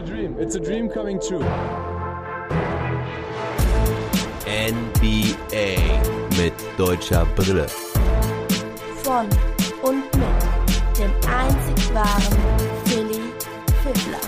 [0.00, 0.36] a dream.
[0.38, 1.44] It's a dream coming true.
[4.46, 5.76] NBA
[6.38, 7.66] mit deutscher Brille.
[9.02, 9.26] Von
[9.82, 12.38] und mit dem einzig wahren
[12.86, 13.20] Philly
[13.82, 14.20] Fiddler.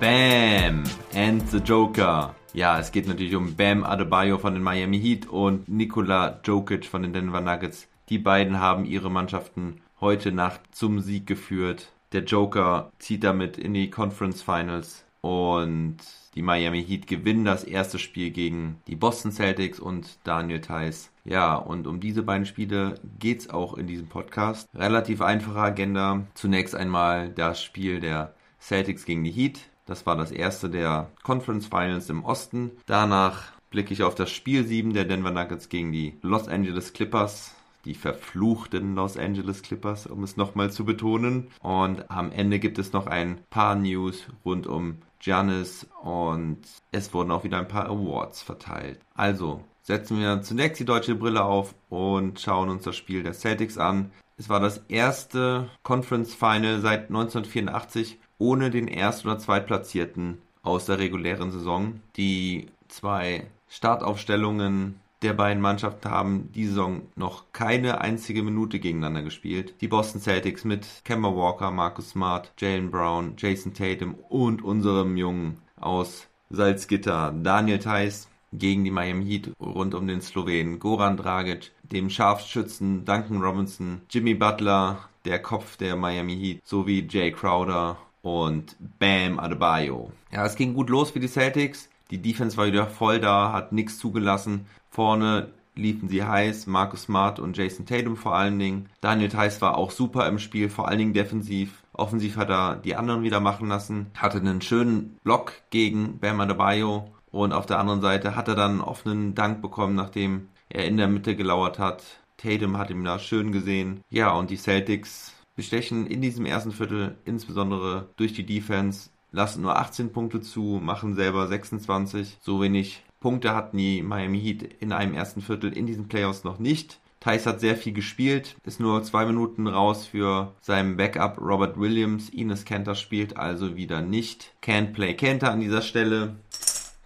[0.00, 0.84] Bam!
[1.14, 2.34] And the Joker.
[2.54, 7.02] Ja, es geht natürlich um Bam Adebayo von den Miami Heat und Nikola Jokic von
[7.02, 7.88] den Denver Nuggets.
[8.08, 11.92] Die beiden haben ihre Mannschaften heute Nacht zum Sieg geführt.
[12.12, 15.98] Der Joker zieht damit in die Conference Finals und
[16.34, 21.10] die Miami Heat gewinnen das erste Spiel gegen die Boston Celtics und Daniel Theiss.
[21.24, 24.68] Ja, und um diese beiden Spiele geht's auch in diesem Podcast.
[24.74, 26.26] Relativ einfache Agenda.
[26.34, 29.60] Zunächst einmal das Spiel der Celtics gegen die Heat.
[29.86, 32.72] Das war das erste der Conference Finals im Osten.
[32.86, 37.54] Danach blicke ich auf das Spiel 7 der Denver Nuggets gegen die Los Angeles Clippers
[37.84, 41.48] die verfluchten Los Angeles Clippers, um es nochmal zu betonen.
[41.60, 46.58] Und am Ende gibt es noch ein paar News rund um Giannis und
[46.90, 48.98] es wurden auch wieder ein paar Awards verteilt.
[49.14, 53.78] Also setzen wir zunächst die deutsche Brille auf und schauen uns das Spiel der Celtics
[53.78, 54.10] an.
[54.36, 60.98] Es war das erste Conference Final seit 1984 ohne den erst- oder zweitplatzierten aus der
[60.98, 62.00] regulären Saison.
[62.16, 69.74] Die zwei Startaufstellungen der beiden Mannschaften haben die Saison noch keine einzige Minute gegeneinander gespielt.
[69.80, 75.58] Die Boston Celtics mit Kemba Walker, Marcus Smart, Jalen Brown, Jason Tatum und unserem Jungen
[75.80, 82.10] aus Salzgitter, Daniel Theiss gegen die Miami Heat rund um den Slowenen Goran Dragic, dem
[82.10, 89.38] Scharfschützen Duncan Robinson, Jimmy Butler, der Kopf der Miami Heat, sowie Jay Crowder und Bam
[89.38, 90.12] Adebayo.
[90.30, 91.88] Ja, es ging gut los für die Celtics.
[92.12, 94.66] Die Defense war wieder voll da, hat nichts zugelassen.
[94.90, 98.90] Vorne liefen sie heiß, Marcus Smart und Jason Tatum vor allen Dingen.
[99.00, 101.82] Daniel Theiss war auch super im Spiel, vor allen Dingen defensiv.
[101.94, 107.10] Offensiv hat er die anderen wieder machen lassen, hatte einen schönen Block gegen Bam Adebayo
[107.30, 110.98] und auf der anderen Seite hat er dann einen offenen Dank bekommen, nachdem er in
[110.98, 112.04] der Mitte gelauert hat.
[112.36, 114.02] Tatum hat ihn da schön gesehen.
[114.10, 119.76] Ja, und die Celtics bestechen in diesem ersten Viertel insbesondere durch die Defense, lassen nur
[119.78, 122.38] 18 Punkte zu, machen selber 26.
[122.40, 126.58] So wenig Punkte hatten die Miami Heat in einem ersten Viertel in diesen Playoffs noch
[126.58, 127.00] nicht.
[127.20, 132.28] Thais hat sehr viel gespielt, ist nur zwei Minuten raus für seinen Backup Robert Williams.
[132.30, 134.52] Ines Kenter spielt also wieder nicht.
[134.60, 136.34] Can't play Kenter an dieser Stelle.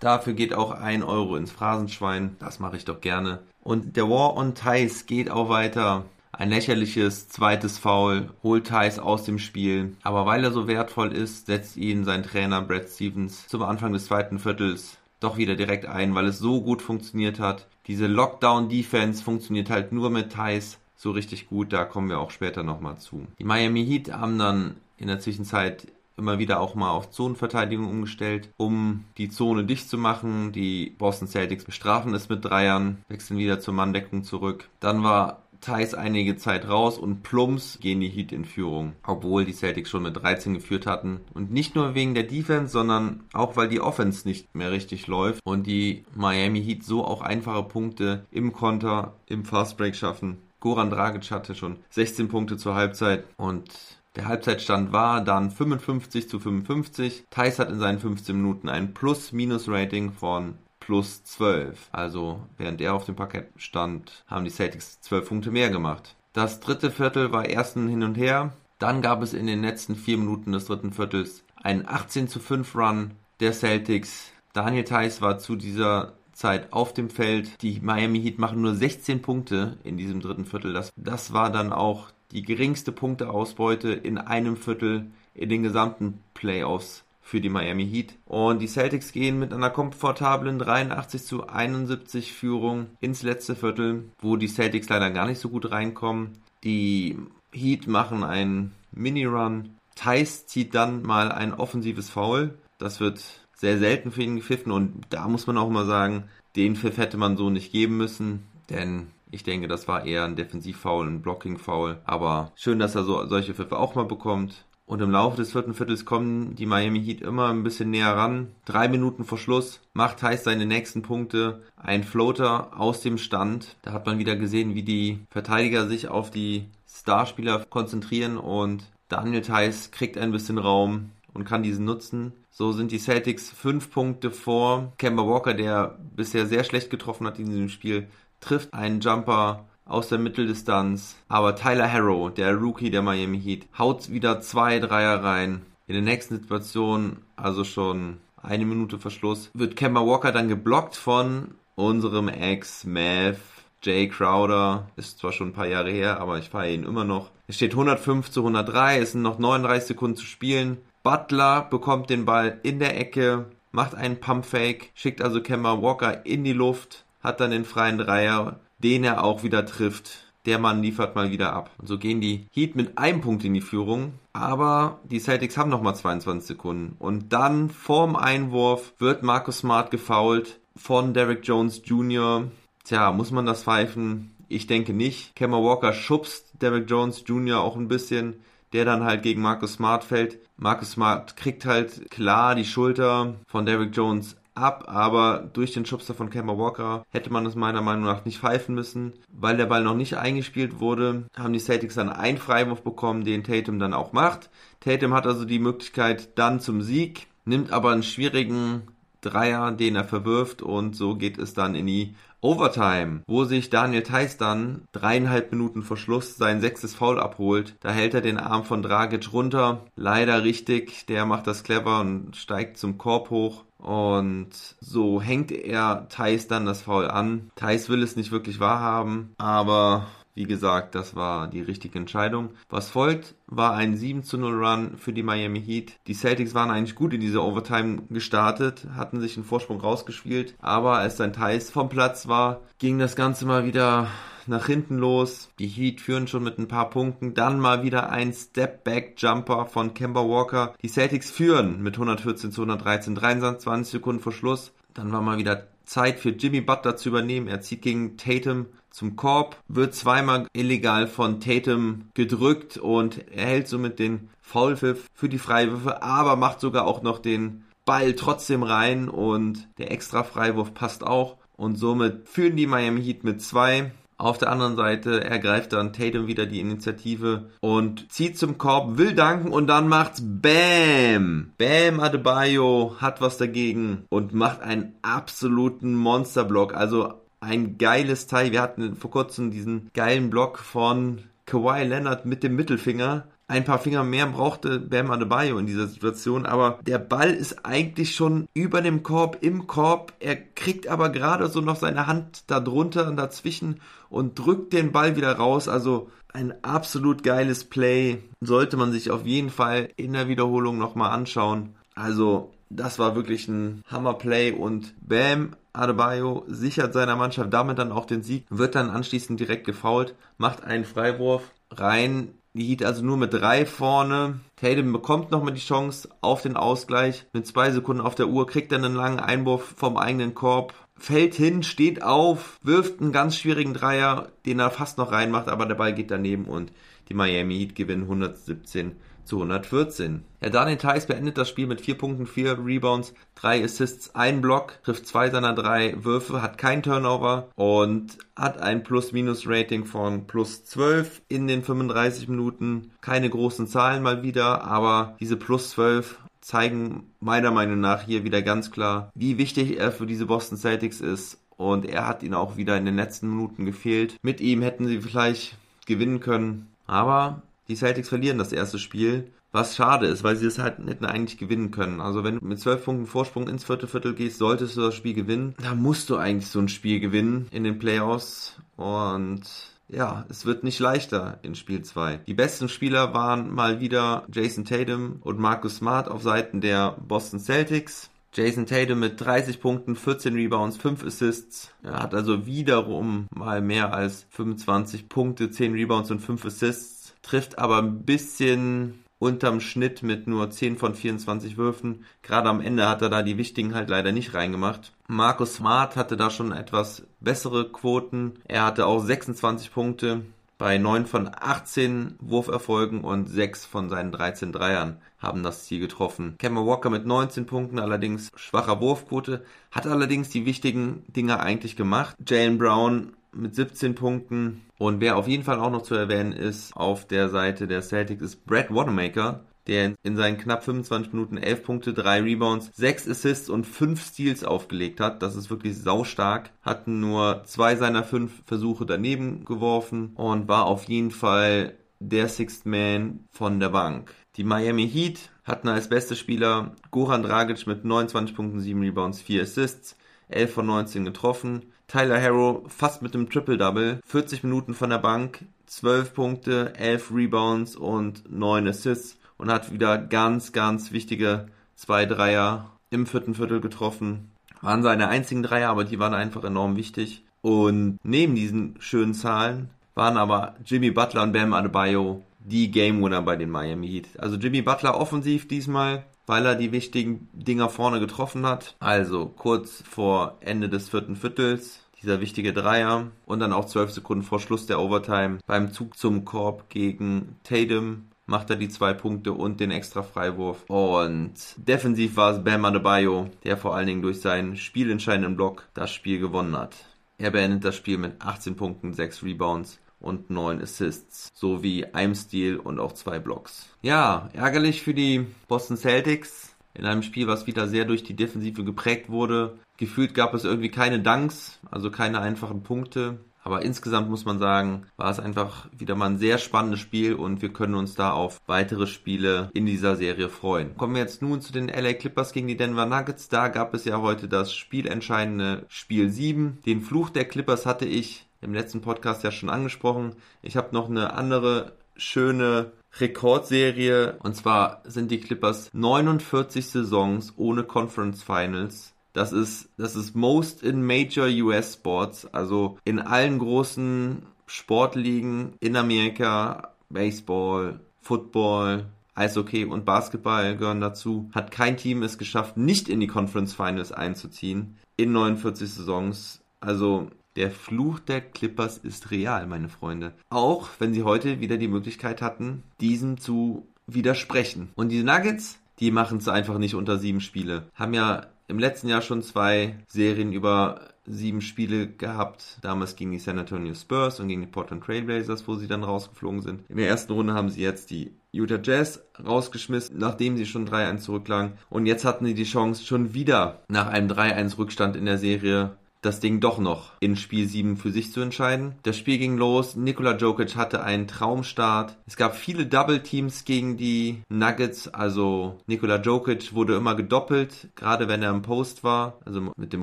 [0.00, 2.36] Dafür geht auch ein Euro ins Phrasenschwein.
[2.38, 3.40] Das mache ich doch gerne.
[3.62, 6.06] Und der War on Thais geht auch weiter.
[6.38, 9.96] Ein lächerliches zweites Foul holt Thais aus dem Spiel.
[10.02, 14.04] Aber weil er so wertvoll ist, setzt ihn sein Trainer Brad Stevens zum Anfang des
[14.04, 17.66] zweiten Viertels doch wieder direkt ein, weil es so gut funktioniert hat.
[17.86, 22.62] Diese Lockdown-Defense funktioniert halt nur mit Thais so richtig gut, da kommen wir auch später
[22.62, 23.26] nochmal zu.
[23.38, 25.86] Die Miami Heat haben dann in der Zwischenzeit
[26.16, 30.52] immer wieder auch mal auf Zonenverteidigung umgestellt, um die Zone dicht zu machen.
[30.52, 34.68] Die Boston Celtics bestrafen es mit Dreiern, wechseln wieder zur Manndeckung zurück.
[34.80, 39.52] Dann war Thais einige Zeit raus und plumps gehen die Heat in Führung, obwohl die
[39.52, 41.20] Celtics schon mit 13 geführt hatten.
[41.34, 45.40] Und nicht nur wegen der Defense, sondern auch weil die Offense nicht mehr richtig läuft
[45.44, 50.38] und die Miami Heat so auch einfache Punkte im Konter, im Fastbreak schaffen.
[50.60, 53.70] Goran Dragic hatte schon 16 Punkte zur Halbzeit und
[54.16, 57.24] der Halbzeitstand war dann 55 zu 55.
[57.30, 61.88] Thais hat in seinen 15 Minuten ein Plus-Minus-Rating von plus 12.
[61.90, 66.14] Also während er auf dem Parkett stand, haben die Celtics 12 Punkte mehr gemacht.
[66.32, 68.52] Das dritte Viertel war ersten hin und her.
[68.78, 72.76] Dann gab es in den letzten vier Minuten des dritten Viertels einen 18 zu 5
[72.76, 73.10] Run
[73.40, 74.30] der Celtics.
[74.52, 77.60] Daniel Theiss war zu dieser Zeit auf dem Feld.
[77.62, 80.72] Die Miami Heat machen nur 16 Punkte in diesem dritten Viertel.
[80.72, 87.05] Das, das war dann auch die geringste Punkteausbeute in einem Viertel in den gesamten Playoffs
[87.26, 88.14] für die Miami Heat.
[88.24, 94.36] Und die Celtics gehen mit einer komfortablen 83 zu 71 Führung ins letzte Viertel, wo
[94.36, 96.38] die Celtics leider gar nicht so gut reinkommen.
[96.62, 97.18] Die
[97.50, 99.70] Heat machen einen Mini-Run.
[99.96, 102.54] Thais zieht dann mal ein offensives Foul.
[102.78, 103.20] Das wird
[103.56, 106.24] sehr selten für ihn gepfiffen und da muss man auch mal sagen,
[106.54, 110.36] den Pfiff hätte man so nicht geben müssen, denn ich denke, das war eher ein
[110.36, 111.98] Defensivfoul, ein Blocking-Foul.
[112.04, 114.65] Aber schön, dass er so, solche Pfiffe auch mal bekommt.
[114.86, 118.52] Und im Laufe des vierten Viertels kommen die Miami Heat immer ein bisschen näher ran.
[118.64, 121.62] Drei Minuten vor Schluss macht Heiß seine nächsten Punkte.
[121.76, 123.76] Ein Floater aus dem Stand.
[123.82, 129.42] Da hat man wieder gesehen, wie die Verteidiger sich auf die Starspieler konzentrieren und Daniel
[129.42, 132.32] Theiss kriegt ein bisschen Raum und kann diesen nutzen.
[132.50, 134.92] So sind die Celtics fünf Punkte vor.
[134.98, 138.06] Kemba Walker, der bisher sehr schlecht getroffen hat in diesem Spiel,
[138.40, 141.16] trifft einen Jumper aus der Mitteldistanz.
[141.28, 145.62] Aber Tyler Harrow, der Rookie der Miami Heat, haut wieder zwei Dreier rein.
[145.86, 151.54] In der nächsten Situation, also schon eine Minute Verschluss, wird Kemba Walker dann geblockt von
[151.76, 153.38] unserem Ex-Mav
[153.82, 154.88] Jay Crowder.
[154.96, 157.30] Ist zwar schon ein paar Jahre her, aber ich feiere ihn immer noch.
[157.46, 160.78] Es steht 105 zu 103, es sind noch 39 Sekunden zu spielen.
[161.04, 166.42] Butler bekommt den Ball in der Ecke, macht einen Pump-Fake, schickt also Kemba Walker in
[166.42, 170.24] die Luft, hat dann den freien Dreier, den er auch wieder trifft.
[170.44, 171.70] Der Mann liefert mal wieder ab.
[171.78, 174.12] Und so gehen die Heat mit einem Punkt in die Führung.
[174.32, 176.96] Aber die Celtics haben nochmal 22 Sekunden.
[176.98, 182.44] Und dann vorm Einwurf wird Marcus Smart gefoult von Derek Jones Jr.
[182.84, 184.36] Tja, muss man das pfeifen?
[184.48, 185.34] Ich denke nicht.
[185.34, 187.60] Kemba Walker schubst Derek Jones Jr.
[187.60, 188.36] auch ein bisschen
[188.72, 190.38] der dann halt gegen Marcus Smart fällt.
[190.56, 196.14] Marcus Smart kriegt halt klar die Schulter von Derrick Jones ab, aber durch den Schubster
[196.14, 199.12] von Kemba Walker hätte man es meiner Meinung nach nicht pfeifen müssen.
[199.32, 203.44] Weil der Ball noch nicht eingespielt wurde, haben die Celtics dann einen Freiwurf bekommen, den
[203.44, 204.50] Tatum dann auch macht.
[204.80, 208.82] Tatum hat also die Möglichkeit dann zum Sieg, nimmt aber einen schwierigen
[209.20, 212.14] Dreier, den er verwirft und so geht es dann in die
[212.46, 217.74] Overtime, wo sich Daniel Theiss dann dreieinhalb Minuten vor Schluss sein sechstes Foul abholt.
[217.80, 219.84] Da hält er den Arm von Dragic runter.
[219.96, 221.06] Leider richtig.
[221.06, 223.64] Der macht das clever und steigt zum Korb hoch.
[223.78, 224.48] Und
[224.80, 227.50] so hängt er Thais dann das Foul an.
[227.56, 230.06] Thais will es nicht wirklich wahrhaben, aber
[230.36, 232.50] wie gesagt, das war die richtige Entscheidung.
[232.68, 235.98] Was folgt, war ein 7 zu 0 Run für die Miami Heat.
[236.06, 240.98] Die Celtics waren eigentlich gut in diese Overtime gestartet, hatten sich einen Vorsprung rausgespielt, aber
[240.98, 244.08] als dann Thais vom Platz war, ging das Ganze mal wieder
[244.48, 245.48] nach hinten los.
[245.58, 247.34] Die Heat führen schon mit ein paar Punkten.
[247.34, 250.74] Dann mal wieder ein Step-Back-Jumper von Kemba Walker.
[250.82, 254.72] Die Celtics führen mit 114 zu 113, 23 Sekunden vor Schluss.
[254.94, 257.48] Dann war mal wieder Zeit für Jimmy Butler zu übernehmen.
[257.48, 263.98] Er zieht gegen Tatum zum Korb, wird zweimal illegal von Tatum gedrückt und erhält somit
[263.98, 269.68] den Foulpfiff für die Freiwürfe, aber macht sogar auch noch den Ball trotzdem rein und
[269.78, 271.36] der extra Freiwurf passt auch.
[271.56, 273.92] Und somit führen die Miami Heat mit zwei.
[274.18, 279.14] Auf der anderen Seite ergreift dann Tatum wieder die Initiative und zieht zum Korb, will
[279.14, 281.52] danken und dann macht's Bam!
[281.58, 286.74] Bam Adebayo hat was dagegen und macht einen absoluten Monsterblock.
[286.74, 288.52] Also ein geiles Teil.
[288.52, 293.28] Wir hatten vor kurzem diesen geilen Block von Kawhi Leonard mit dem Mittelfinger.
[293.48, 298.16] Ein paar Finger mehr brauchte Bam Adebayo in dieser Situation, aber der Ball ist eigentlich
[298.16, 300.12] schon über dem Korb, im Korb.
[300.18, 304.90] Er kriegt aber gerade so noch seine Hand da drunter und dazwischen und drückt den
[304.90, 305.68] Ball wieder raus.
[305.68, 308.18] Also ein absolut geiles Play.
[308.40, 311.76] Sollte man sich auf jeden Fall in der Wiederholung nochmal anschauen.
[311.94, 318.06] Also, das war wirklich ein Hammer-Play und Bam Adebayo sichert seiner Mannschaft damit dann auch
[318.06, 322.34] den Sieg, wird dann anschließend direkt gefault, macht einen Freiwurf rein.
[322.56, 324.40] Die Heat also nur mit drei vorne.
[324.56, 327.26] Tatum bekommt nochmal die Chance auf den Ausgleich.
[327.34, 330.72] Mit zwei Sekunden auf der Uhr kriegt er einen langen Einwurf vom eigenen Korb.
[330.96, 335.66] Fällt hin, steht auf, wirft einen ganz schwierigen Dreier, den er fast noch reinmacht, aber
[335.66, 336.72] der Ball geht daneben und
[337.10, 338.96] die Miami Heat gewinnen 117
[339.26, 340.22] zu 114.
[340.40, 344.78] Ja, Daniel Theiss beendet das Spiel mit 4 Punkten, 4 Rebounds, 3 Assists, 1 Block,
[344.84, 351.22] trifft zwei seiner drei Würfe, hat kein Turnover und hat ein Plus-Minus-Rating von plus 12
[351.28, 352.92] in den 35 Minuten.
[353.00, 358.40] Keine großen Zahlen mal wieder, aber diese plus 12 zeigen meiner Meinung nach hier wieder
[358.40, 361.38] ganz klar, wie wichtig er für diese Boston Celtics ist.
[361.56, 364.16] Und er hat ihn auch wieder in den letzten Minuten gefehlt.
[364.22, 365.56] Mit ihm hätten sie vielleicht
[365.86, 366.68] gewinnen können.
[366.86, 371.06] Aber die Celtics verlieren das erste Spiel, was schade ist, weil sie es halt hätten
[371.06, 372.00] eigentlich gewinnen können.
[372.00, 375.14] Also wenn du mit zwölf Punkten Vorsprung ins vierte Viertel gehst, solltest du das Spiel
[375.14, 375.54] gewinnen.
[375.62, 379.42] Da musst du eigentlich so ein Spiel gewinnen in den Playoffs und
[379.88, 382.18] ja, es wird nicht leichter in Spiel 2.
[382.26, 387.38] Die besten Spieler waren mal wieder Jason Tatum und Marcus Smart auf Seiten der Boston
[387.38, 388.10] Celtics.
[388.32, 391.70] Jason Tatum mit 30 Punkten, 14 Rebounds, 5 Assists.
[391.82, 396.95] Er hat also wiederum mal mehr als 25 Punkte, 10 Rebounds und 5 Assists
[397.26, 402.04] trifft aber ein bisschen unterm Schnitt mit nur 10 von 24 Würfen.
[402.22, 404.92] Gerade am Ende hat er da die wichtigen halt leider nicht reingemacht.
[405.08, 408.34] Markus Smart hatte da schon etwas bessere Quoten.
[408.46, 410.22] Er hatte auch 26 Punkte
[410.58, 416.36] bei 9 von 18 Wurferfolgen und 6 von seinen 13 Dreiern haben das Ziel getroffen.
[416.38, 422.16] Cameron Walker mit 19 Punkten, allerdings schwacher Wurfquote, hat allerdings die wichtigen Dinge eigentlich gemacht.
[422.26, 424.62] Jalen Brown mit 17 Punkten.
[424.78, 428.22] Und wer auf jeden Fall auch noch zu erwähnen ist auf der Seite der Celtics
[428.22, 433.48] ist Brad Wanamaker, der in seinen knapp 25 Minuten 11 Punkte, 3 Rebounds, 6 Assists
[433.48, 435.22] und 5 Steals aufgelegt hat.
[435.22, 436.50] Das ist wirklich saustark.
[436.62, 442.66] Hat nur zwei seiner fünf Versuche daneben geworfen und war auf jeden Fall der Sixth
[442.66, 444.14] Man von der Bank.
[444.36, 449.42] Die Miami Heat hatten als beste Spieler Goran Dragic mit 29 Punkten, 7 Rebounds, 4
[449.42, 449.96] Assists,
[450.28, 451.62] 11 von 19 getroffen.
[451.88, 457.76] Tyler Harrow fast mit einem Triple-Double, 40 Minuten von der Bank, 12 Punkte, 11 Rebounds
[457.76, 464.30] und 9 Assists und hat wieder ganz, ganz wichtige zwei Dreier im vierten Viertel getroffen.
[464.62, 467.24] Waren seine einzigen Dreier, aber die waren einfach enorm wichtig.
[467.42, 473.22] Und neben diesen schönen Zahlen waren aber Jimmy Butler und Bam Adebayo die Game Winner
[473.22, 474.08] bei den Miami Heat.
[474.18, 478.74] Also Jimmy Butler offensiv diesmal, weil er die wichtigen Dinger vorne getroffen hat.
[478.80, 484.22] Also kurz vor Ende des vierten Viertels dieser wichtige Dreier und dann auch zwölf Sekunden
[484.22, 489.32] vor Schluss der Overtime beim Zug zum Korb gegen Tatum macht er die zwei Punkte
[489.32, 490.64] und den extra Freiwurf.
[490.68, 495.92] Und defensiv war es Bam Adebayo, der vor allen Dingen durch seinen spielentscheidenden Block das
[495.92, 496.74] Spiel gewonnen hat.
[497.18, 502.56] Er beendet das Spiel mit 18 Punkten, 6 Rebounds und 9 Assists, sowie einem Steal
[502.56, 503.68] und auch zwei Blocks.
[503.82, 506.54] Ja, ärgerlich für die Boston Celtics.
[506.74, 509.58] In einem Spiel, was wieder sehr durch die Defensive geprägt wurde.
[509.78, 513.18] Gefühlt gab es irgendwie keine Dunks, also keine einfachen Punkte.
[513.46, 517.42] Aber insgesamt muss man sagen, war es einfach wieder mal ein sehr spannendes Spiel und
[517.42, 520.76] wir können uns da auf weitere Spiele in dieser Serie freuen.
[520.76, 523.28] Kommen wir jetzt nun zu den LA Clippers gegen die Denver Nuggets.
[523.28, 526.58] Da gab es ja heute das spielentscheidende Spiel 7.
[526.66, 530.16] Den Fluch der Clippers hatte ich im letzten Podcast ja schon angesprochen.
[530.42, 537.64] Ich habe noch eine andere schöne Rekordserie und zwar sind die Clippers 49 Saisons ohne
[537.64, 544.26] Conference Finals das ist, das ist most in major US Sports, also in allen großen
[544.46, 551.30] Sportligen in Amerika, Baseball, Football, Eishockey und Basketball gehören dazu.
[551.34, 556.42] Hat kein Team es geschafft, nicht in die Conference Finals einzuziehen in 49 Saisons.
[556.60, 560.12] Also der Fluch der Clippers ist real, meine Freunde.
[560.30, 564.70] Auch wenn sie heute wieder die Möglichkeit hatten, diesem zu widersprechen.
[564.74, 567.70] Und die Nuggets, die machen es einfach nicht unter sieben Spiele.
[567.74, 572.58] Haben ja im letzten Jahr schon zwei Serien über sieben Spiele gehabt.
[572.62, 576.42] Damals gegen die San Antonio Spurs und gegen die Portland Trailblazers, wo sie dann rausgeflogen
[576.42, 576.62] sind.
[576.68, 580.98] In der ersten Runde haben sie jetzt die Utah Jazz rausgeschmissen, nachdem sie schon 3-1
[580.98, 581.52] zurücklagen.
[581.70, 585.76] Und jetzt hatten sie die Chance, schon wieder nach einem 3-1 Rückstand in der Serie
[586.02, 588.76] das Ding doch noch in Spiel 7 für sich zu entscheiden.
[588.82, 591.96] Das Spiel ging los, Nikola Jokic hatte einen Traumstart.
[592.06, 598.08] Es gab viele Double Teams gegen die Nuggets, also Nikola Jokic wurde immer gedoppelt, gerade
[598.08, 599.82] wenn er im Post war, also mit dem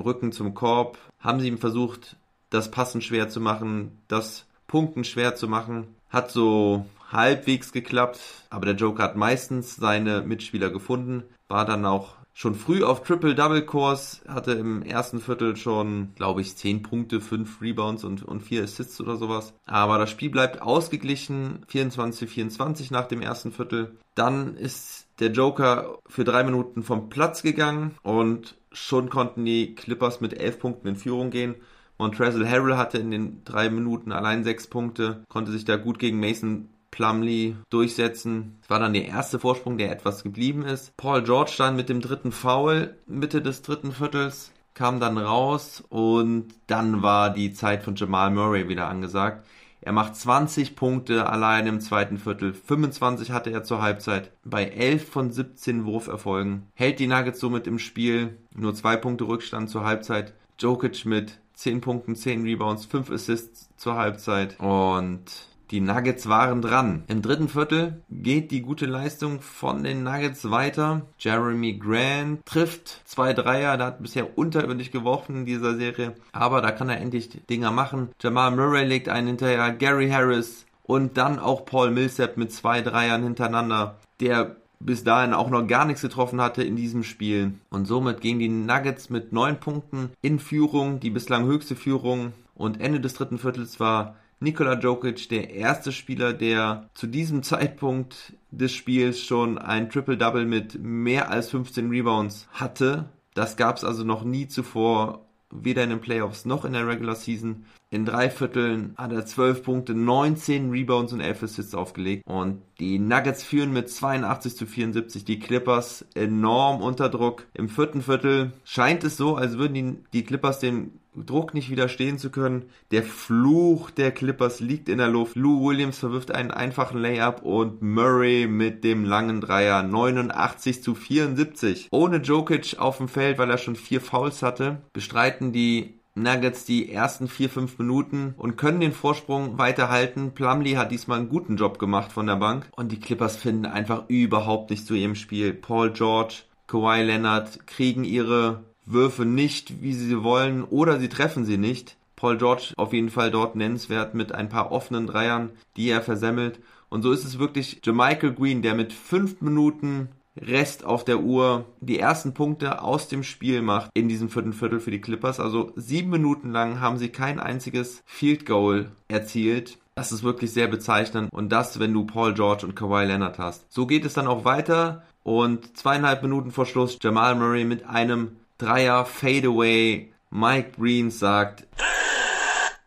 [0.00, 2.16] Rücken zum Korb, haben sie ihm versucht,
[2.50, 5.88] das Passen schwer zu machen, das Punkten schwer zu machen.
[6.08, 12.14] Hat so halbwegs geklappt, aber der Joker hat meistens seine Mitspieler gefunden, war dann auch
[12.34, 18.02] schon früh auf Triple-Double-Kurs, hatte im ersten Viertel schon, glaube ich, 10 Punkte, 5 Rebounds
[18.02, 19.54] und, und 4 Assists oder sowas.
[19.64, 23.96] Aber das Spiel bleibt ausgeglichen, 24-24 nach dem ersten Viertel.
[24.16, 30.20] Dann ist der Joker für drei Minuten vom Platz gegangen und schon konnten die Clippers
[30.20, 31.54] mit 11 Punkten in Führung gehen.
[31.98, 36.18] Montrezl Harrell hatte in den drei Minuten allein sechs Punkte, konnte sich da gut gegen
[36.18, 38.56] Mason Plumlee durchsetzen.
[38.60, 40.96] Das war dann der erste Vorsprung, der etwas geblieben ist.
[40.96, 46.54] Paul George dann mit dem dritten Foul Mitte des dritten Viertels kam dann raus und
[46.68, 49.44] dann war die Zeit von Jamal Murray wieder angesagt.
[49.80, 52.54] Er macht 20 Punkte allein im zweiten Viertel.
[52.54, 54.30] 25 hatte er zur Halbzeit.
[54.44, 56.68] Bei 11 von 17 Wurferfolgen.
[56.74, 58.38] Hält die Nuggets somit im Spiel.
[58.54, 60.32] Nur zwei Punkte Rückstand zur Halbzeit.
[60.60, 64.58] Jokic mit 10 Punkten, 10 Rebounds, 5 Assists zur Halbzeit.
[64.58, 65.24] Und
[65.70, 67.04] die Nuggets waren dran.
[67.08, 71.02] Im dritten Viertel geht die gute Leistung von den Nuggets weiter.
[71.18, 76.70] Jeremy Grant trifft zwei Dreier, der hat bisher unterirdisch geworfen in dieser Serie, aber da
[76.70, 78.10] kann er endlich Dinger machen.
[78.20, 83.22] Jamal Murray legt einen hinterher, Gary Harris und dann auch Paul Millsap mit zwei Dreiern
[83.22, 87.54] hintereinander, der bis dahin auch noch gar nichts getroffen hatte in diesem Spiel.
[87.70, 92.32] Und somit gehen die Nuggets mit neun Punkten in Führung, die bislang höchste Führung.
[92.54, 98.34] Und Ende des dritten Viertels war Nikola Jokic der erste Spieler, der zu diesem Zeitpunkt
[98.50, 103.06] des Spiels schon ein Triple-Double mit mehr als 15 Rebounds hatte.
[103.32, 107.16] Das gab es also noch nie zuvor, weder in den Playoffs noch in der Regular
[107.16, 107.64] Season.
[107.90, 112.24] In drei Vierteln hat er 12 Punkte, 19 Rebounds und 11 Assists aufgelegt.
[112.26, 115.24] Und die Nuggets führen mit 82 zu 74.
[115.24, 117.46] Die Clippers enorm unter Druck.
[117.54, 122.18] Im vierten Viertel scheint es so, als würden die, die Clippers den Druck nicht widerstehen
[122.18, 122.66] zu können.
[122.90, 125.36] Der Fluch der Clippers liegt in der Luft.
[125.36, 131.88] Lou Williams verwirft einen einfachen Layup und Murray mit dem langen Dreier 89 zu 74.
[131.90, 136.92] Ohne Jokic auf dem Feld, weil er schon vier Fouls hatte, bestreiten die Nuggets die
[136.92, 140.32] ersten vier, fünf Minuten und können den Vorsprung weiterhalten.
[140.32, 144.04] Plumlee hat diesmal einen guten Job gemacht von der Bank und die Clippers finden einfach
[144.08, 145.52] überhaupt nicht zu ihrem Spiel.
[145.52, 151.58] Paul George, Kawhi Leonard kriegen ihre Würfe nicht, wie sie wollen oder sie treffen sie
[151.58, 151.96] nicht.
[152.16, 156.60] Paul George auf jeden Fall dort nennenswert mit ein paar offenen Dreiern, die er versemmelt.
[156.88, 161.66] Und so ist es wirklich Jermichael Green, der mit fünf Minuten Rest auf der Uhr
[161.80, 165.38] die ersten Punkte aus dem Spiel macht in diesem vierten Viertel für die Clippers.
[165.38, 169.78] Also sieben Minuten lang haben sie kein einziges Field Goal erzielt.
[169.94, 173.72] Das ist wirklich sehr bezeichnend und das, wenn du Paul George und Kawhi Leonard hast.
[173.72, 178.36] So geht es dann auch weiter und zweieinhalb Minuten vor Schluss Jamal Murray mit einem
[178.58, 180.12] Dreier Fadeaway.
[180.30, 181.66] Mike Green sagt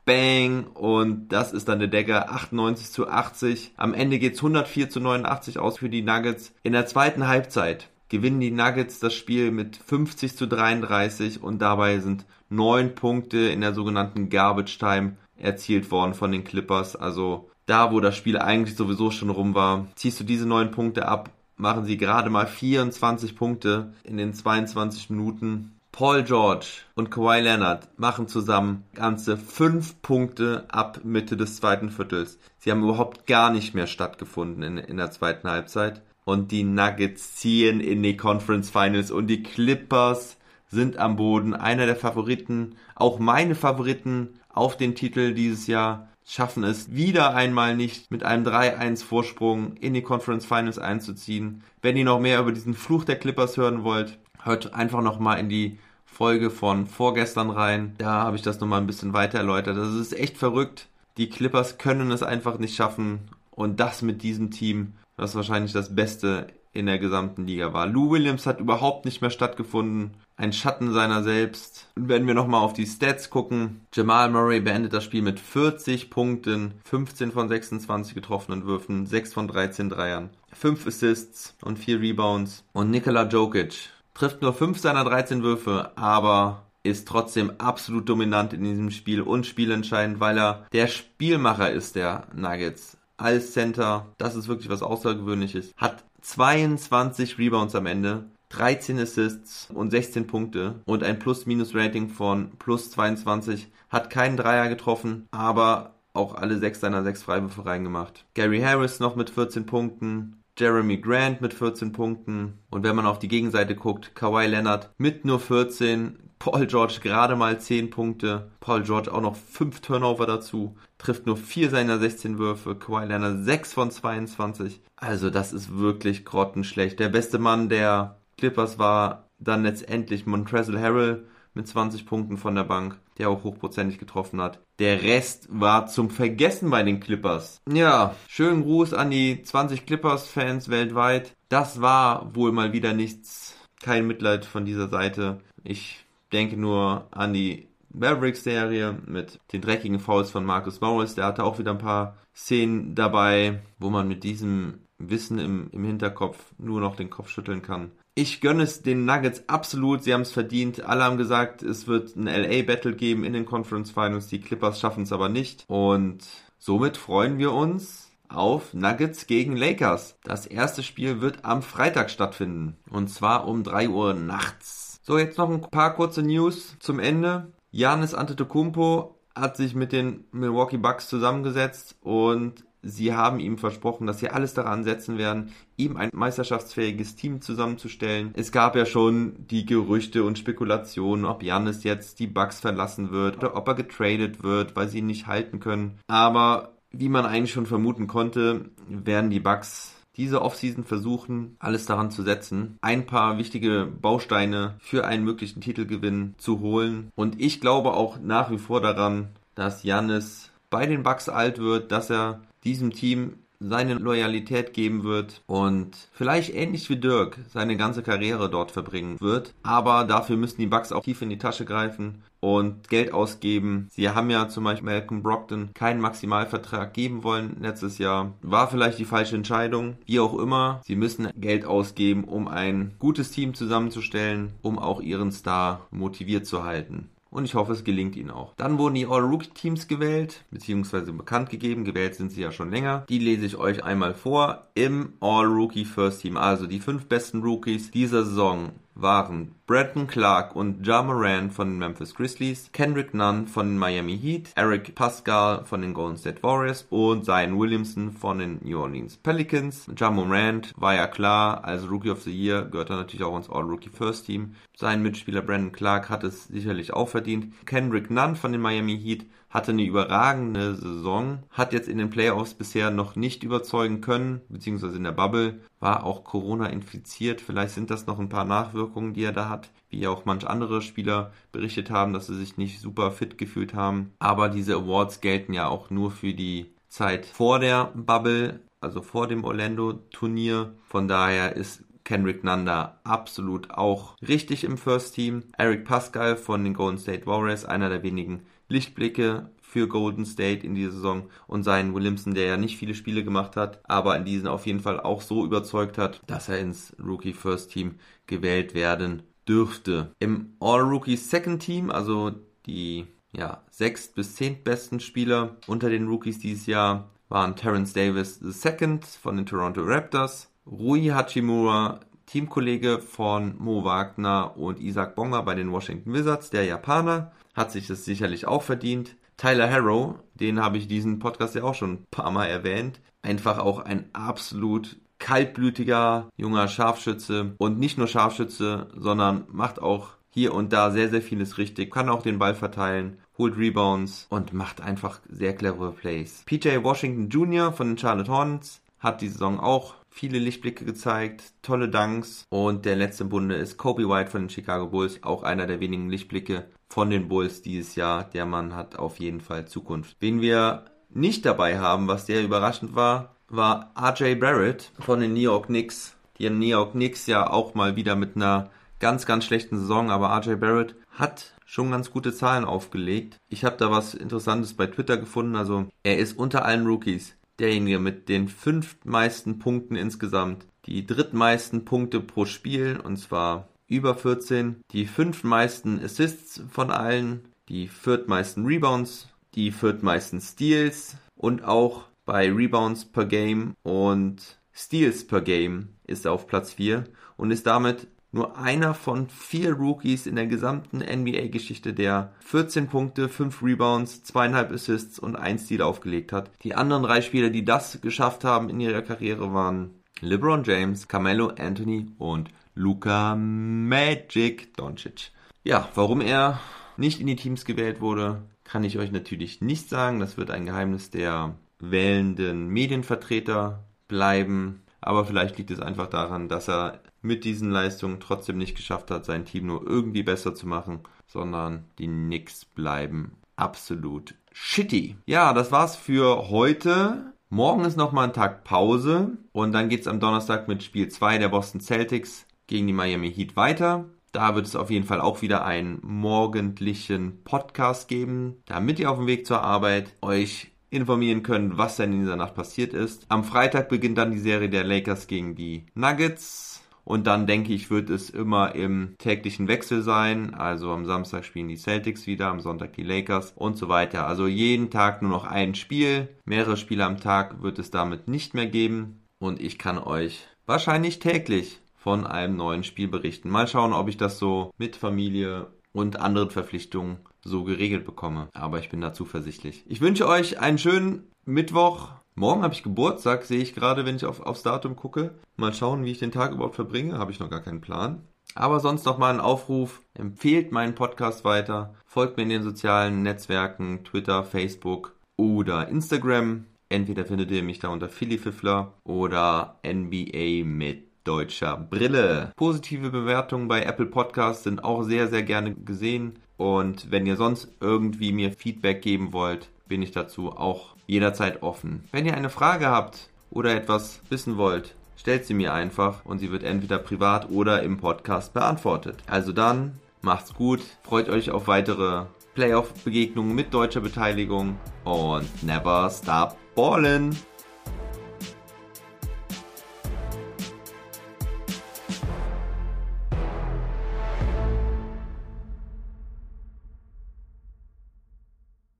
[0.05, 3.73] Bang und das ist dann der Decker 98 zu 80.
[3.75, 6.53] Am Ende geht's 104 zu 89 aus für die Nuggets.
[6.63, 11.99] In der zweiten Halbzeit gewinnen die Nuggets das Spiel mit 50 zu 33 und dabei
[11.99, 16.95] sind neun Punkte in der sogenannten Garbage Time erzielt worden von den Clippers.
[16.95, 21.07] Also da, wo das Spiel eigentlich sowieso schon rum war, ziehst du diese neun Punkte
[21.09, 25.73] ab, machen sie gerade mal 24 Punkte in den 22 Minuten.
[25.91, 32.37] Paul George und Kawhi Leonard machen zusammen ganze fünf Punkte ab Mitte des zweiten Viertels.
[32.59, 36.03] Sie haben überhaupt gar nicht mehr stattgefunden in, in der zweiten Halbzeit.
[36.23, 40.37] Und die Nuggets ziehen in die Conference Finals und die Clippers
[40.69, 41.55] sind am Boden.
[41.55, 47.75] Einer der Favoriten, auch meine Favoriten auf den Titel dieses Jahr, schaffen es wieder einmal
[47.75, 51.63] nicht mit einem 3-1 Vorsprung in die Conference Finals einzuziehen.
[51.81, 55.49] Wenn ihr noch mehr über diesen Fluch der Clippers hören wollt, hört einfach nochmal in
[55.49, 57.95] die Folge von vorgestern rein.
[57.97, 59.77] Da habe ich das nochmal ein bisschen weiter erläutert.
[59.77, 60.87] Das ist echt verrückt.
[61.15, 63.19] Die Clippers können es einfach nicht schaffen.
[63.51, 67.87] Und das mit diesem Team, das wahrscheinlich das Beste in der gesamten Liga war.
[67.87, 70.11] Lou Williams hat überhaupt nicht mehr stattgefunden.
[70.35, 71.87] Ein Schatten seiner selbst.
[71.95, 76.11] Und wenn wir nochmal auf die Stats gucken, Jamal Murray beendet das Spiel mit 40
[76.11, 82.63] Punkten, 15 von 26 getroffenen Würfen, 6 von 13 Dreiern, 5 Assists und 4 Rebounds.
[82.73, 88.63] Und Nikola Jokic trifft nur 5 seiner 13 Würfe, aber ist trotzdem absolut dominant in
[88.63, 92.97] diesem Spiel und spielentscheidend, weil er der Spielmacher ist der Nuggets.
[93.17, 99.91] Als Center, das ist wirklich was Außergewöhnliches, hat 22 Rebounds am Ende, 13 Assists und
[99.91, 106.57] 16 Punkte und ein Plus-Minus-Rating von plus 22, hat keinen Dreier getroffen, aber auch alle
[106.57, 108.25] sechs seiner sechs Freiwürfe reingemacht.
[108.33, 112.57] Gary Harris noch mit 14 Punkten, Jeremy Grant mit 14 Punkten.
[112.71, 117.35] Und wenn man auf die Gegenseite guckt, Kawhi Leonard mit nur 14, Paul George gerade
[117.35, 122.37] mal 10 Punkte, Paul George auch noch 5 Turnover dazu, trifft nur 4 seiner 16
[122.37, 124.81] Würfe, Kawhi Leonard 6 von 22.
[124.95, 126.99] Also das ist wirklich grottenschlecht.
[126.99, 132.63] Der beste Mann der Clippers war dann letztendlich Montrezl Harrell mit 20 Punkten von der
[132.63, 134.59] Bank, der auch hochprozentig getroffen hat.
[134.79, 137.61] Der Rest war zum Vergessen bei den Clippers.
[137.69, 141.33] Ja, schönen Gruß an die 20 Clippers-Fans weltweit.
[141.49, 143.55] Das war wohl mal wieder nichts.
[143.81, 145.39] Kein Mitleid von dieser Seite.
[145.63, 151.15] Ich denke nur an die Mavericks-Serie mit den dreckigen Fouls von Marcus Morris.
[151.15, 155.83] Der hatte auch wieder ein paar Szenen dabei, wo man mit diesem Wissen im, im
[155.83, 157.91] Hinterkopf nur noch den Kopf schütteln kann.
[158.15, 160.03] Ich gönne es den Nuggets absolut.
[160.03, 160.83] Sie haben es verdient.
[160.83, 164.27] Alle haben gesagt, es wird ein LA-Battle geben in den Conference Finals.
[164.27, 165.65] Die Clippers schaffen es aber nicht.
[165.67, 166.25] Und
[166.57, 170.17] somit freuen wir uns auf Nuggets gegen Lakers.
[170.23, 172.75] Das erste Spiel wird am Freitag stattfinden.
[172.89, 174.86] Und zwar um 3 Uhr nachts.
[175.07, 177.53] So, jetzt noch ein paar kurze News zum Ende.
[177.71, 184.19] Janis Antetokounmpo hat sich mit den Milwaukee Bucks zusammengesetzt und Sie haben ihm versprochen, dass
[184.19, 188.31] sie alles daran setzen werden, ihm ein meisterschaftsfähiges Team zusammenzustellen.
[188.35, 193.37] Es gab ja schon die Gerüchte und Spekulationen, ob Janis jetzt die Bucks verlassen wird
[193.37, 195.99] oder ob er getradet wird, weil sie ihn nicht halten können.
[196.07, 202.11] Aber wie man eigentlich schon vermuten konnte, werden die Bucks diese Offseason versuchen, alles daran
[202.11, 207.11] zu setzen, ein paar wichtige Bausteine für einen möglichen Titelgewinn zu holen.
[207.15, 211.91] Und ich glaube auch nach wie vor daran, dass Janis bei den Bucks alt wird,
[211.91, 218.03] dass er diesem Team seine Loyalität geben wird und vielleicht ähnlich wie Dirk seine ganze
[218.03, 219.53] Karriere dort verbringen wird.
[219.63, 223.87] Aber dafür müssen die Bucks auch tief in die Tasche greifen und Geld ausgeben.
[223.91, 228.33] Sie haben ja zum Beispiel Malcolm Brockton keinen Maximalvertrag geben wollen letztes Jahr.
[228.41, 229.97] War vielleicht die falsche Entscheidung.
[230.05, 235.31] Wie auch immer, sie müssen Geld ausgeben, um ein gutes Team zusammenzustellen, um auch ihren
[235.31, 238.55] Star motiviert zu halten und ich hoffe, es gelingt ihnen auch.
[238.57, 241.85] Dann wurden die All-Rookie-Teams gewählt, beziehungsweise bekannt gegeben.
[241.85, 243.05] Gewählt sind sie ja schon länger.
[243.09, 246.35] Die lese ich euch einmal vor im All-Rookie First Team.
[246.35, 251.79] Also die fünf besten Rookies dieser Saison waren Brandon Clark und Ja Moran von den
[251.79, 256.87] Memphis Grizzlies, Kendrick Nunn von den Miami Heat, Eric Pascal von den Golden State Warriors
[256.89, 259.87] und Zion Williamson von den New Orleans Pelicans.
[259.97, 263.49] Ja Moran war ja klar, als Rookie of the Year gehört er natürlich auch ins
[263.49, 264.55] All-Rookie First Team.
[264.75, 267.53] Sein Mitspieler Brandon Clark hat es sicherlich auch verdient.
[267.65, 272.53] Kendrick Nunn von den Miami Heat hatte eine überragende Saison, hat jetzt in den Playoffs
[272.53, 277.39] bisher noch nicht überzeugen können, beziehungsweise in der Bubble war auch Corona infiziert.
[277.39, 280.81] Vielleicht sind das noch ein paar Nachwirkungen, die er da hat, wie auch manch andere
[280.81, 284.11] Spieler berichtet haben, dass sie sich nicht super fit gefühlt haben.
[284.19, 289.27] Aber diese Awards gelten ja auch nur für die Zeit vor der Bubble, also vor
[289.27, 290.73] dem Orlando-Turnier.
[290.87, 295.43] Von daher ist Kendrick Nanda absolut auch richtig im First Team.
[295.57, 300.75] Eric Pascal von den Golden State Warriors, einer der wenigen Lichtblicke für Golden State in
[300.75, 304.47] dieser Saison und seinen Williamson, der ja nicht viele Spiele gemacht hat, aber in diesen
[304.47, 307.95] auf jeden Fall auch so überzeugt hat, dass er ins Rookie First Team
[308.27, 310.11] gewählt werden dürfte.
[310.19, 312.31] Im All-Rookie Second Team, also
[312.65, 318.41] die ja, sechst bis zehnt besten Spieler unter den Rookies dieses Jahr waren Terrence Davis
[318.41, 325.55] II von den Toronto Raptors, Rui Hachimura, Teamkollege von Mo Wagner und Isaac Bonga bei
[325.55, 329.15] den Washington Wizards, der Japaner, hat sich das sicherlich auch verdient.
[329.37, 332.99] Tyler Harrow, den habe ich diesen Podcast ja auch schon ein paar Mal erwähnt.
[333.21, 340.53] Einfach auch ein absolut kaltblütiger junger Scharfschütze und nicht nur Scharfschütze, sondern macht auch hier
[340.53, 344.81] und da sehr, sehr vieles richtig, kann auch den Ball verteilen, holt Rebounds und macht
[344.81, 346.43] einfach sehr clevere Plays.
[346.45, 347.71] PJ Washington Jr.
[347.71, 352.95] von den Charlotte Hornets hat die Saison auch viele Lichtblicke gezeigt, tolle Dunks und der
[352.95, 357.09] letzte Bunde ist Kobe White von den Chicago Bulls, auch einer der wenigen Lichtblicke von
[357.09, 358.23] den Bulls dieses Jahr.
[358.23, 360.15] Der Mann hat auf jeden Fall Zukunft.
[360.19, 365.39] Wen wir nicht dabei haben, was sehr überraschend war, war RJ Barrett von den New
[365.41, 366.15] York Knicks.
[366.39, 370.29] Die New York Knicks ja auch mal wieder mit einer ganz, ganz schlechten Saison, aber
[370.37, 373.37] RJ Barrett hat schon ganz gute Zahlen aufgelegt.
[373.49, 375.55] Ich habe da was Interessantes bei Twitter gefunden.
[375.55, 382.21] Also er ist unter allen Rookies derjenige mit den fünftmeisten Punkten insgesamt, die drittmeisten Punkte
[382.21, 389.71] pro Spiel und zwar über 14, die fünftmeisten Assists von allen, die viertmeisten Rebounds, die
[389.71, 396.45] viertmeisten Steals und auch bei Rebounds per Game und Steals per Game ist er auf
[396.45, 397.05] Platz 4
[397.37, 403.29] und ist damit nur einer von vier Rookies in der gesamten NBA-Geschichte, der 14 Punkte,
[403.29, 406.51] 5 Rebounds, 2,5 Assists und 1 Steal aufgelegt hat.
[406.63, 411.53] Die anderen drei Spieler, die das geschafft haben in ihrer Karriere, waren LeBron James, Carmelo
[411.57, 415.31] Anthony und Luka Magic Doncic.
[415.63, 416.59] Ja, warum er
[416.97, 420.19] nicht in die Teams gewählt wurde, kann ich euch natürlich nicht sagen.
[420.19, 424.83] Das wird ein Geheimnis der wählenden Medienvertreter bleiben.
[425.01, 429.25] Aber vielleicht liegt es einfach daran, dass er mit diesen Leistungen trotzdem nicht geschafft hat,
[429.25, 435.17] sein Team nur irgendwie besser zu machen, sondern die Knicks bleiben absolut shitty.
[435.25, 437.33] Ja, das war's für heute.
[437.49, 441.49] Morgen ist nochmal ein Tag Pause und dann geht's am Donnerstag mit Spiel 2 der
[441.49, 444.05] Boston Celtics gegen die Miami Heat weiter.
[444.31, 449.17] Da wird es auf jeden Fall auch wieder einen morgendlichen Podcast geben, damit ihr auf
[449.17, 453.25] dem Weg zur Arbeit euch informieren könnt, was denn in dieser Nacht passiert ist.
[453.29, 456.83] Am Freitag beginnt dann die Serie der Lakers gegen die Nuggets.
[457.03, 460.53] Und dann denke ich, wird es immer im täglichen Wechsel sein.
[460.53, 464.27] Also am Samstag spielen die Celtics wieder, am Sonntag die Lakers und so weiter.
[464.27, 466.27] Also jeden Tag nur noch ein Spiel.
[466.43, 469.21] Mehrere Spiele am Tag wird es damit nicht mehr geben.
[469.39, 473.49] Und ich kann euch wahrscheinlich täglich von einem neuen Spiel berichten.
[473.49, 478.49] Mal schauen, ob ich das so mit Familie und anderen Verpflichtungen so geregelt bekomme.
[478.53, 479.83] Aber ich bin da zuversichtlich.
[479.87, 482.09] Ich wünsche euch einen schönen Mittwoch.
[482.35, 485.31] Morgen habe ich Geburtstag, sehe ich gerade, wenn ich auf, aufs Datum gucke.
[485.55, 487.17] Mal schauen, wie ich den Tag überhaupt verbringe.
[487.17, 488.21] Habe ich noch gar keinen Plan.
[488.53, 490.01] Aber sonst noch mal ein Aufruf.
[490.13, 491.95] Empfehlt meinen Podcast weiter.
[492.05, 496.65] Folgt mir in den sozialen Netzwerken, Twitter, Facebook oder Instagram.
[496.89, 502.53] Entweder findet ihr mich da unter Philly Fiffler oder NBA mit deutscher Brille.
[502.55, 506.39] Positive Bewertungen bei Apple Podcasts sind auch sehr, sehr gerne gesehen.
[506.57, 512.03] Und wenn ihr sonst irgendwie mir Feedback geben wollt, bin ich dazu auch jederzeit offen.
[512.11, 516.51] Wenn ihr eine Frage habt oder etwas wissen wollt, stellt sie mir einfach und sie
[516.51, 519.23] wird entweder privat oder im Podcast beantwortet.
[519.27, 526.57] Also dann, macht's gut, freut euch auf weitere Playoff-Begegnungen mit deutscher Beteiligung und never stop
[526.75, 527.35] ballin'!